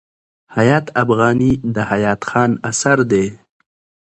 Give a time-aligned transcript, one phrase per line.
[0.55, 3.27] حیات افغاني د حیات خان اثر دﺉ.